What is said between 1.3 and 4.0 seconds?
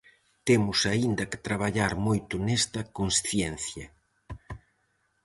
traballar moito nesta consciencia.